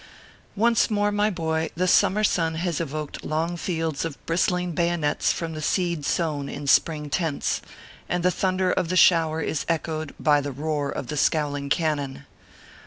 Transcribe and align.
ONCE 0.55 0.89
more, 0.89 1.11
my 1.11 1.29
boy, 1.29 1.69
the 1.75 1.87
summer 1.87 2.23
sun 2.23 2.53
lias 2.63 2.81
evoked 2.81 3.23
long 3.23 3.55
fields 3.55 4.03
of 4.03 4.17
bristling 4.25 4.71
bayonets 4.71 5.31
from 5.31 5.53
the 5.53 5.61
seed 5.61 6.07
sown 6.07 6.49
in 6.49 6.65
spring 6.65 7.07
tents, 7.07 7.61
and 8.09 8.23
the 8.23 8.31
thunder 8.31 8.71
of 8.71 8.89
the 8.89 8.97
shower 8.97 9.41
is 9.41 9.63
echoed 9.69 10.15
by 10.19 10.41
the 10.41 10.51
roar 10.51 10.89
of 10.89 11.05
the 11.05 11.17
scowling 11.17 11.69
cannon. 11.69 12.25